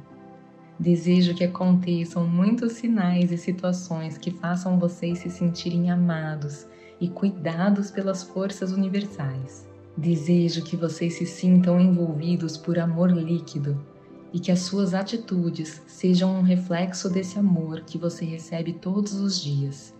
Desejo 0.80 1.34
que 1.34 1.44
aconteçam 1.44 2.28
muitos 2.28 2.74
sinais 2.74 3.32
e 3.32 3.38
situações 3.38 4.18
que 4.18 4.30
façam 4.30 4.78
vocês 4.78 5.20
se 5.20 5.30
sentirem 5.30 5.90
amados 5.90 6.68
e 7.02 7.08
cuidados 7.08 7.90
pelas 7.90 8.22
forças 8.22 8.72
universais. 8.72 9.68
Desejo 9.96 10.64
que 10.64 10.76
vocês 10.76 11.16
se 11.16 11.26
sintam 11.26 11.80
envolvidos 11.80 12.58
por 12.58 12.78
amor 12.78 13.10
líquido 13.12 13.84
e 14.32 14.40
que 14.40 14.52
as 14.52 14.60
suas 14.60 14.94
atitudes 14.94 15.82
sejam 15.88 16.38
um 16.38 16.42
reflexo 16.42 17.10
desse 17.10 17.40
amor 17.40 17.82
que 17.82 17.98
você 17.98 18.24
recebe 18.24 18.74
todos 18.74 19.16
os 19.16 19.42
dias. 19.42 19.97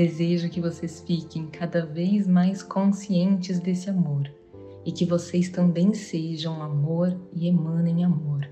Desejo 0.00 0.48
que 0.48 0.62
vocês 0.62 1.04
fiquem 1.06 1.46
cada 1.48 1.84
vez 1.84 2.26
mais 2.26 2.62
conscientes 2.62 3.60
desse 3.60 3.90
amor 3.90 4.32
e 4.82 4.90
que 4.90 5.04
vocês 5.04 5.50
também 5.50 5.92
sejam 5.92 6.62
amor 6.62 7.14
e 7.34 7.46
emanem 7.46 8.02
amor. 8.02 8.50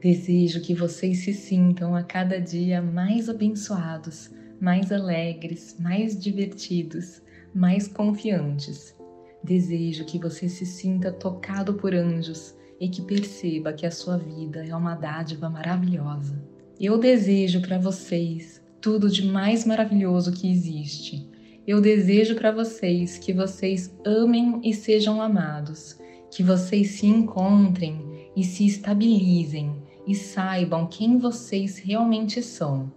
Desejo 0.00 0.60
que 0.60 0.76
vocês 0.76 1.24
se 1.24 1.34
sintam 1.34 1.96
a 1.96 2.04
cada 2.04 2.40
dia 2.40 2.80
mais 2.80 3.28
abençoados, 3.28 4.30
mais 4.60 4.92
alegres, 4.92 5.76
mais 5.80 6.16
divertidos, 6.16 7.20
mais 7.52 7.88
confiantes. 7.88 8.96
Desejo 9.42 10.04
que 10.04 10.16
você 10.16 10.48
se 10.48 10.64
sinta 10.64 11.10
tocado 11.10 11.74
por 11.74 11.92
anjos 11.92 12.54
e 12.78 12.88
que 12.88 13.02
perceba 13.02 13.72
que 13.72 13.84
a 13.84 13.90
sua 13.90 14.16
vida 14.16 14.64
é 14.64 14.76
uma 14.76 14.94
dádiva 14.94 15.50
maravilhosa. 15.50 16.40
Eu 16.78 16.98
desejo 16.98 17.60
para 17.62 17.78
vocês 17.78 18.62
tudo 18.80 19.10
de 19.10 19.26
mais 19.26 19.64
maravilhoso 19.64 20.32
que 20.32 20.50
existe. 20.50 21.28
Eu 21.66 21.80
desejo 21.80 22.34
para 22.34 22.52
vocês 22.52 23.18
que 23.18 23.32
vocês 23.32 23.94
amem 24.04 24.60
e 24.64 24.72
sejam 24.72 25.20
amados, 25.20 25.98
que 26.30 26.42
vocês 26.42 26.92
se 26.92 27.06
encontrem 27.06 28.30
e 28.36 28.42
se 28.42 28.64
estabilizem 28.66 29.74
e 30.06 30.14
saibam 30.14 30.86
quem 30.86 31.18
vocês 31.18 31.78
realmente 31.78 32.42
são. 32.42 32.90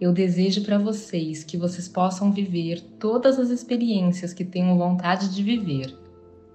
Eu 0.00 0.12
desejo 0.12 0.62
para 0.62 0.78
vocês 0.78 1.44
que 1.44 1.56
vocês 1.56 1.88
possam 1.88 2.32
viver 2.32 2.80
todas 2.98 3.38
as 3.38 3.50
experiências 3.50 4.32
que 4.32 4.44
tenham 4.44 4.78
vontade 4.78 5.34
de 5.34 5.42
viver. 5.42 5.94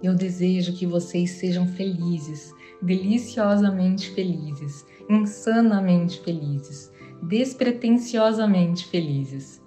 Eu 0.02 0.16
desejo 0.16 0.74
que 0.74 0.86
vocês 0.86 1.32
sejam 1.32 1.68
felizes, 1.68 2.54
deliciosamente 2.82 4.10
felizes, 4.12 4.86
insanamente 5.10 6.22
felizes, 6.22 6.92
despretensiosamente 7.22 8.86
felizes. 8.88 9.62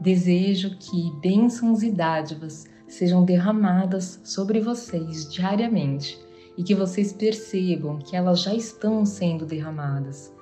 Desejo 0.00 0.76
que 0.78 1.12
bênçãos 1.20 1.82
e 1.82 1.90
dádivas 1.90 2.66
sejam 2.86 3.24
derramadas 3.24 4.20
sobre 4.24 4.60
vocês 4.60 5.30
diariamente 5.32 6.18
e 6.56 6.62
que 6.62 6.74
vocês 6.74 7.12
percebam 7.12 7.98
que 7.98 8.16
elas 8.16 8.42
já 8.42 8.54
estão 8.54 9.04
sendo 9.04 9.44
derramadas. 9.44 10.32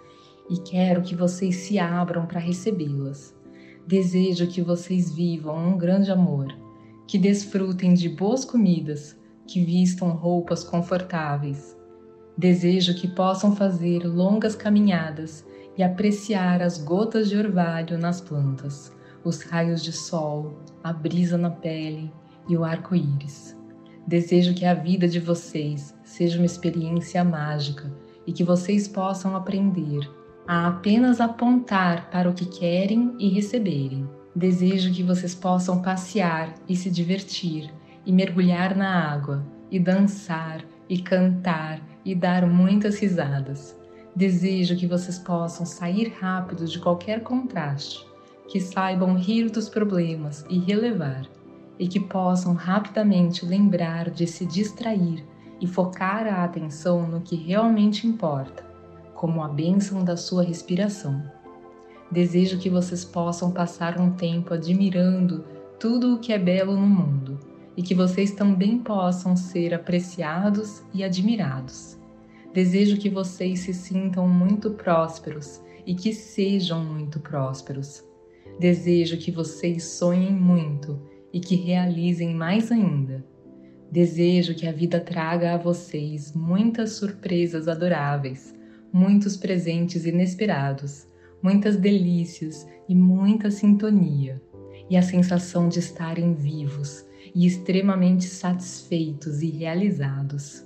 E 0.50 0.58
quero 0.58 1.02
que 1.02 1.14
vocês 1.14 1.56
se 1.56 1.78
abram 1.78 2.26
para 2.26 2.40
recebê-las. 2.40 3.34
Desejo 3.86 4.46
que 4.46 4.62
vocês 4.62 5.14
vivam 5.14 5.56
um 5.56 5.78
grande 5.78 6.10
amor, 6.10 6.48
que 7.06 7.18
desfrutem 7.18 7.94
de 7.94 8.08
boas 8.08 8.44
comidas, 8.44 9.16
que 9.46 9.64
vistam 9.64 10.10
roupas 10.10 10.64
confortáveis. 10.64 11.76
Desejo 12.36 12.94
que 12.94 13.08
possam 13.08 13.54
fazer 13.54 14.04
longas 14.04 14.56
caminhadas 14.56 15.44
e 15.76 15.82
apreciar 15.82 16.62
as 16.62 16.78
gotas 16.78 17.28
de 17.28 17.36
orvalho 17.36 17.98
nas 17.98 18.20
plantas, 18.20 18.92
os 19.24 19.42
raios 19.42 19.82
de 19.82 19.92
sol, 19.92 20.58
a 20.82 20.92
brisa 20.92 21.36
na 21.36 21.50
pele 21.50 22.12
e 22.48 22.56
o 22.56 22.64
arco-íris. 22.64 23.56
Desejo 24.06 24.54
que 24.54 24.66
a 24.66 24.74
vida 24.74 25.08
de 25.08 25.18
vocês 25.18 25.94
seja 26.04 26.38
uma 26.38 26.46
experiência 26.46 27.24
mágica 27.24 27.90
e 28.26 28.32
que 28.32 28.44
vocês 28.44 28.86
possam 28.86 29.34
aprender 29.34 30.08
a 30.46 30.68
apenas 30.68 31.20
apontar 31.20 32.10
para 32.10 32.28
o 32.28 32.34
que 32.34 32.44
querem 32.44 33.14
e 33.18 33.30
receberem. 33.30 34.08
Desejo 34.36 34.92
que 34.92 35.02
vocês 35.02 35.34
possam 35.34 35.80
passear 35.80 36.54
e 36.68 36.76
se 36.76 36.90
divertir, 36.90 37.72
e 38.04 38.12
mergulhar 38.12 38.76
na 38.76 39.10
água, 39.10 39.44
e 39.70 39.78
dançar, 39.78 40.62
e 40.88 40.98
cantar, 40.98 41.80
e 42.04 42.14
dar 42.14 42.46
muitas 42.46 42.98
risadas. 42.98 43.74
Desejo 44.16 44.76
que 44.76 44.86
vocês 44.86 45.18
possam 45.18 45.66
sair 45.66 46.14
rápido 46.20 46.66
de 46.66 46.78
qualquer 46.78 47.22
contraste, 47.22 48.06
que 48.48 48.60
saibam 48.60 49.16
rir 49.16 49.50
dos 49.50 49.68
problemas 49.68 50.46
e 50.48 50.56
relevar, 50.58 51.26
e 51.80 51.88
que 51.88 51.98
possam 51.98 52.54
rapidamente 52.54 53.44
lembrar 53.44 54.10
de 54.10 54.24
se 54.26 54.46
distrair 54.46 55.24
e 55.60 55.66
focar 55.66 56.28
a 56.28 56.44
atenção 56.44 57.08
no 57.08 57.22
que 57.22 57.34
realmente 57.34 58.06
importa, 58.06 58.64
como 59.14 59.42
a 59.42 59.48
bênção 59.48 60.04
da 60.04 60.16
sua 60.16 60.44
respiração. 60.44 61.20
Desejo 62.08 62.58
que 62.58 62.70
vocês 62.70 63.04
possam 63.04 63.50
passar 63.50 63.98
um 63.98 64.12
tempo 64.12 64.54
admirando 64.54 65.44
tudo 65.80 66.14
o 66.14 66.18
que 66.20 66.32
é 66.32 66.38
belo 66.38 66.76
no 66.76 66.86
mundo 66.86 67.40
e 67.76 67.82
que 67.82 67.96
vocês 67.96 68.30
também 68.30 68.78
possam 68.78 69.34
ser 69.34 69.74
apreciados 69.74 70.84
e 70.94 71.02
admirados. 71.02 71.98
Desejo 72.54 72.98
que 72.98 73.10
vocês 73.10 73.58
se 73.58 73.74
sintam 73.74 74.28
muito 74.28 74.70
prósperos 74.70 75.60
e 75.84 75.92
que 75.92 76.14
sejam 76.14 76.84
muito 76.84 77.18
prósperos. 77.18 78.04
Desejo 78.60 79.18
que 79.18 79.32
vocês 79.32 79.82
sonhem 79.82 80.32
muito 80.32 81.02
e 81.32 81.40
que 81.40 81.56
realizem 81.56 82.32
mais 82.32 82.70
ainda. 82.70 83.26
Desejo 83.90 84.54
que 84.54 84.68
a 84.68 84.72
vida 84.72 85.00
traga 85.00 85.54
a 85.54 85.58
vocês 85.58 86.32
muitas 86.32 86.92
surpresas 86.92 87.66
adoráveis, 87.66 88.54
muitos 88.92 89.36
presentes 89.36 90.06
inesperados, 90.06 91.08
muitas 91.42 91.76
delícias 91.76 92.68
e 92.88 92.94
muita 92.94 93.50
sintonia, 93.50 94.40
e 94.88 94.96
a 94.96 95.02
sensação 95.02 95.68
de 95.68 95.80
estarem 95.80 96.34
vivos 96.34 97.04
e 97.34 97.48
extremamente 97.48 98.26
satisfeitos 98.26 99.42
e 99.42 99.50
realizados. 99.50 100.63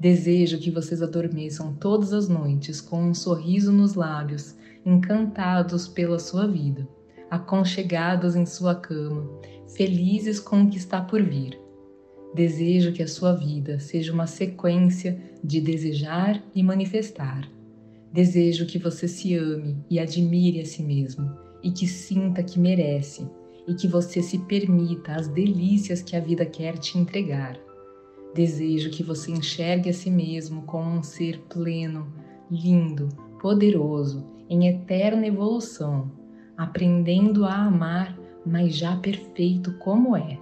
Desejo 0.00 0.58
que 0.58 0.70
vocês 0.70 1.02
adormeçam 1.02 1.74
todas 1.74 2.12
as 2.12 2.28
noites 2.28 2.80
com 2.80 3.02
um 3.02 3.14
sorriso 3.14 3.72
nos 3.72 3.94
lábios, 3.94 4.54
encantados 4.86 5.88
pela 5.88 6.20
sua 6.20 6.46
vida, 6.46 6.86
aconchegados 7.28 8.36
em 8.36 8.46
sua 8.46 8.76
cama, 8.76 9.28
felizes 9.74 10.38
com 10.38 10.62
o 10.62 10.70
que 10.70 10.78
está 10.78 11.00
por 11.00 11.20
vir. 11.20 11.58
Desejo 12.32 12.92
que 12.92 13.02
a 13.02 13.08
sua 13.08 13.32
vida 13.32 13.80
seja 13.80 14.12
uma 14.12 14.28
sequência 14.28 15.20
de 15.42 15.60
desejar 15.60 16.44
e 16.54 16.62
manifestar. 16.62 17.50
Desejo 18.12 18.66
que 18.66 18.78
você 18.78 19.08
se 19.08 19.34
ame 19.34 19.76
e 19.90 19.98
admire 19.98 20.60
a 20.60 20.64
si 20.64 20.82
mesmo 20.82 21.28
e 21.62 21.72
que 21.72 21.88
sinta 21.88 22.42
que 22.42 22.58
merece 22.58 23.26
e 23.66 23.74
que 23.74 23.88
você 23.88 24.22
se 24.22 24.38
permita 24.38 25.16
as 25.16 25.26
delícias 25.26 26.02
que 26.02 26.14
a 26.14 26.20
vida 26.20 26.46
quer 26.46 26.78
te 26.78 26.96
entregar. 26.96 27.67
Desejo 28.34 28.90
que 28.90 29.02
você 29.02 29.32
enxergue 29.32 29.90
a 29.90 29.92
si 29.92 30.10
mesmo 30.10 30.62
como 30.62 30.90
um 30.90 31.02
ser 31.02 31.40
pleno, 31.48 32.12
lindo, 32.50 33.08
poderoso, 33.40 34.24
em 34.48 34.68
eterna 34.68 35.26
evolução, 35.26 36.10
aprendendo 36.56 37.44
a 37.44 37.54
amar, 37.54 38.18
mas 38.44 38.76
já 38.76 38.96
perfeito 38.96 39.72
como 39.78 40.16
é. 40.16 40.38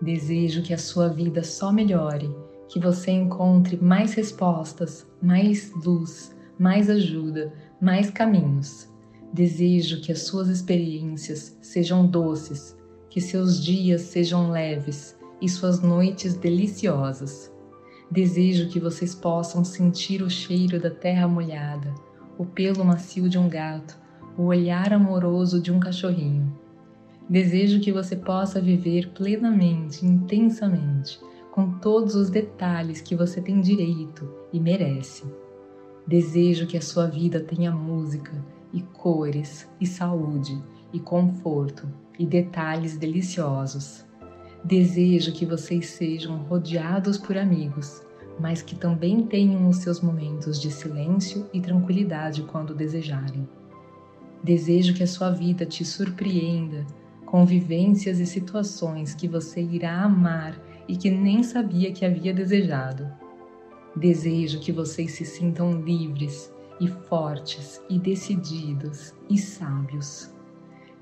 Desejo 0.00 0.62
que 0.62 0.74
a 0.74 0.78
sua 0.78 1.08
vida 1.08 1.42
só 1.42 1.72
melhore, 1.72 2.30
que 2.68 2.78
você 2.78 3.10
encontre 3.10 3.76
mais 3.76 4.14
respostas, 4.14 5.06
mais 5.20 5.72
luz, 5.84 6.34
mais 6.58 6.90
ajuda, 6.90 7.52
mais 7.80 8.10
caminhos. 8.10 8.90
Desejo 9.32 10.00
que 10.00 10.12
as 10.12 10.20
suas 10.20 10.48
experiências 10.48 11.56
sejam 11.62 12.06
doces, 12.06 12.76
que 13.08 13.20
seus 13.20 13.62
dias 13.62 14.02
sejam 14.02 14.50
leves 14.50 15.16
e 15.42 15.48
suas 15.48 15.82
noites 15.82 16.36
deliciosas. 16.36 17.52
Desejo 18.08 18.68
que 18.68 18.78
vocês 18.78 19.12
possam 19.12 19.64
sentir 19.64 20.22
o 20.22 20.30
cheiro 20.30 20.80
da 20.80 20.88
terra 20.88 21.26
molhada, 21.26 21.92
o 22.38 22.46
pelo 22.46 22.84
macio 22.84 23.28
de 23.28 23.36
um 23.36 23.48
gato, 23.48 23.98
o 24.38 24.44
olhar 24.44 24.92
amoroso 24.92 25.60
de 25.60 25.72
um 25.72 25.80
cachorrinho. 25.80 26.56
Desejo 27.28 27.80
que 27.80 27.90
você 27.90 28.14
possa 28.14 28.60
viver 28.60 29.10
plenamente, 29.10 30.06
intensamente, 30.06 31.18
com 31.50 31.78
todos 31.78 32.14
os 32.14 32.30
detalhes 32.30 33.00
que 33.00 33.16
você 33.16 33.40
tem 33.40 33.60
direito 33.60 34.28
e 34.52 34.60
merece. 34.60 35.24
Desejo 36.06 36.68
que 36.68 36.76
a 36.76 36.82
sua 36.82 37.06
vida 37.06 37.40
tenha 37.40 37.72
música 37.72 38.32
e 38.72 38.80
cores 38.80 39.68
e 39.80 39.86
saúde 39.86 40.62
e 40.92 41.00
conforto 41.00 41.88
e 42.18 42.24
detalhes 42.24 42.96
deliciosos. 42.96 44.04
Desejo 44.64 45.32
que 45.32 45.44
vocês 45.44 45.86
sejam 45.86 46.36
rodeados 46.44 47.18
por 47.18 47.36
amigos, 47.36 48.00
mas 48.38 48.62
que 48.62 48.76
também 48.76 49.26
tenham 49.26 49.68
os 49.68 49.78
seus 49.78 50.00
momentos 50.00 50.60
de 50.60 50.70
silêncio 50.70 51.50
e 51.52 51.60
tranquilidade 51.60 52.42
quando 52.44 52.72
desejarem. 52.72 53.48
Desejo 54.42 54.94
que 54.94 55.02
a 55.02 55.06
sua 55.06 55.30
vida 55.30 55.66
te 55.66 55.84
surpreenda 55.84 56.86
com 57.26 57.44
vivências 57.44 58.20
e 58.20 58.26
situações 58.26 59.16
que 59.16 59.26
você 59.26 59.60
irá 59.60 60.02
amar 60.02 60.56
e 60.86 60.96
que 60.96 61.10
nem 61.10 61.42
sabia 61.42 61.92
que 61.92 62.04
havia 62.04 62.32
desejado. 62.32 63.10
Desejo 63.96 64.60
que 64.60 64.70
vocês 64.70 65.12
se 65.12 65.24
sintam 65.24 65.82
livres 65.82 66.52
e 66.80 66.86
fortes 66.86 67.82
e 67.90 67.98
decididos 67.98 69.12
e 69.28 69.36
sábios. 69.36 70.32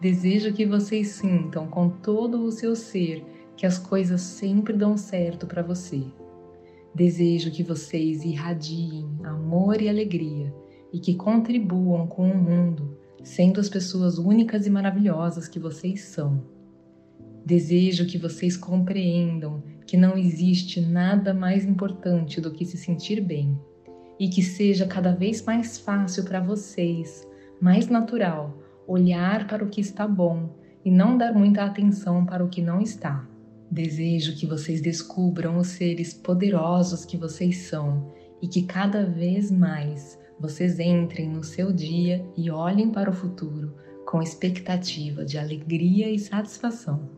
Desejo 0.01 0.53
que 0.53 0.65
vocês 0.65 1.09
sintam 1.09 1.67
com 1.67 1.91
todo 1.91 2.43
o 2.43 2.51
seu 2.51 2.75
ser 2.75 3.23
que 3.61 3.67
as 3.67 3.77
coisas 3.77 4.23
sempre 4.23 4.73
dão 4.73 4.97
certo 4.97 5.47
para 5.47 5.63
você. 5.63 6.03
Desejo 6.95 7.51
que 7.51 7.63
vocês 7.63 8.25
irradiem 8.25 9.07
amor 9.23 9.83
e 9.83 9.89
alegria 9.91 10.51
e 10.91 10.99
que 10.99 11.15
contribuam 11.15 12.07
com 12.07 12.27
o 12.27 12.35
mundo, 12.35 12.97
sendo 13.23 13.61
as 13.61 13.69
pessoas 13.69 14.17
únicas 14.17 14.67
e 14.67 14.71
maravilhosas 14.71 15.47
que 15.47 15.59
vocês 15.59 16.05
são. 16.05 16.43
Desejo 17.45 18.07
que 18.07 18.17
vocês 18.17 18.57
compreendam 18.57 19.63
que 19.87 19.95
não 19.95 20.17
existe 20.17 20.81
nada 20.81 21.35
mais 21.35 21.63
importante 21.63 22.41
do 22.41 22.53
que 22.53 22.65
se 22.65 22.79
sentir 22.79 23.21
bem 23.21 23.61
e 24.19 24.31
que 24.31 24.43
seja 24.43 24.87
cada 24.87 25.13
vez 25.13 25.45
mais 25.45 25.77
fácil 25.77 26.25
para 26.25 26.41
vocês, 26.41 27.29
mais 27.61 27.89
natural, 27.89 28.59
olhar 28.87 29.47
para 29.47 29.63
o 29.63 29.69
que 29.69 29.83
está 29.83 30.09
bom 30.09 30.49
e 30.83 30.91
não 30.91 31.19
dar 31.19 31.35
muita 31.35 31.63
atenção 31.63 32.25
para 32.25 32.43
o 32.43 32.49
que 32.49 32.63
não 32.63 32.81
está. 32.81 33.29
Desejo 33.71 34.35
que 34.35 34.47
vocês 34.47 34.81
descubram 34.81 35.57
os 35.57 35.69
seres 35.69 36.13
poderosos 36.13 37.05
que 37.05 37.17
vocês 37.17 37.57
são 37.69 38.13
e 38.43 38.49
que 38.49 38.63
cada 38.63 39.07
vez 39.07 39.49
mais 39.49 40.19
vocês 40.41 40.81
entrem 40.81 41.29
no 41.29 41.45
seu 41.45 41.73
dia 41.73 42.27
e 42.37 42.51
olhem 42.51 42.91
para 42.91 43.11
o 43.11 43.13
futuro 43.13 43.73
com 44.05 44.21
expectativa 44.21 45.25
de 45.25 45.39
alegria 45.39 46.11
e 46.11 46.19
satisfação. 46.19 47.09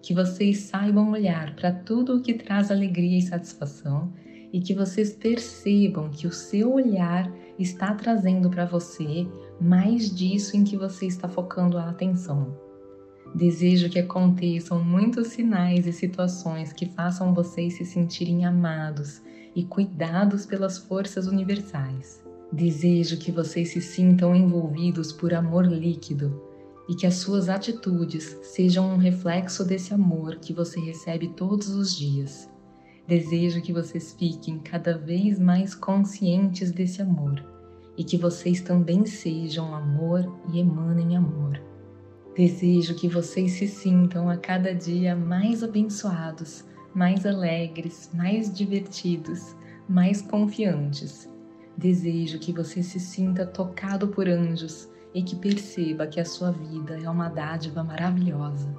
Que 0.00 0.14
vocês 0.14 0.60
saibam 0.60 1.10
olhar 1.10 1.54
para 1.54 1.72
tudo 1.72 2.16
o 2.16 2.22
que 2.22 2.32
traz 2.32 2.70
alegria 2.70 3.18
e 3.18 3.22
satisfação 3.22 4.10
e 4.50 4.60
que 4.60 4.72
vocês 4.72 5.12
percebam 5.12 6.08
que 6.08 6.26
o 6.26 6.32
seu 6.32 6.72
olhar 6.72 7.30
está 7.58 7.94
trazendo 7.94 8.48
para 8.48 8.64
você 8.64 9.26
mais 9.60 10.14
disso 10.14 10.56
em 10.56 10.64
que 10.64 10.76
você 10.76 11.04
está 11.06 11.28
focando 11.28 11.76
a 11.76 11.90
atenção. 11.90 12.67
Desejo 13.34 13.90
que 13.90 13.98
aconteçam 13.98 14.82
muitos 14.82 15.28
sinais 15.28 15.86
e 15.86 15.92
situações 15.92 16.72
que 16.72 16.86
façam 16.86 17.34
vocês 17.34 17.74
se 17.74 17.84
sentirem 17.84 18.44
amados 18.44 19.22
e 19.54 19.64
cuidados 19.64 20.46
pelas 20.46 20.78
forças 20.78 21.26
universais. 21.26 22.22
Desejo 22.50 23.18
que 23.18 23.30
vocês 23.30 23.70
se 23.70 23.80
sintam 23.80 24.34
envolvidos 24.34 25.12
por 25.12 25.34
amor 25.34 25.66
líquido 25.66 26.42
e 26.88 26.94
que 26.94 27.06
as 27.06 27.16
suas 27.16 27.50
atitudes 27.50 28.38
sejam 28.42 28.90
um 28.90 28.96
reflexo 28.96 29.62
desse 29.64 29.92
amor 29.92 30.36
que 30.36 30.54
você 30.54 30.80
recebe 30.80 31.28
todos 31.28 31.68
os 31.68 31.94
dias. 31.94 32.48
Desejo 33.06 33.60
que 33.60 33.72
vocês 33.72 34.14
fiquem 34.18 34.58
cada 34.58 34.96
vez 34.96 35.38
mais 35.38 35.74
conscientes 35.74 36.72
desse 36.72 37.02
amor 37.02 37.44
e 37.96 38.04
que 38.04 38.16
vocês 38.16 38.62
também 38.62 39.04
sejam 39.04 39.74
amor 39.74 40.40
e 40.52 40.60
emanem 40.60 41.16
amor. 41.16 41.67
Desejo 42.38 42.94
que 42.94 43.08
vocês 43.08 43.50
se 43.50 43.66
sintam 43.66 44.30
a 44.30 44.36
cada 44.36 44.72
dia 44.72 45.16
mais 45.16 45.64
abençoados, 45.64 46.64
mais 46.94 47.26
alegres, 47.26 48.12
mais 48.14 48.54
divertidos, 48.54 49.56
mais 49.88 50.22
confiantes. 50.22 51.28
Desejo 51.76 52.38
que 52.38 52.52
você 52.52 52.80
se 52.80 53.00
sinta 53.00 53.44
tocado 53.44 54.06
por 54.06 54.28
anjos 54.28 54.88
e 55.12 55.20
que 55.20 55.34
perceba 55.34 56.06
que 56.06 56.20
a 56.20 56.24
sua 56.24 56.52
vida 56.52 56.96
é 57.02 57.10
uma 57.10 57.28
dádiva 57.28 57.82
maravilhosa. 57.82 58.72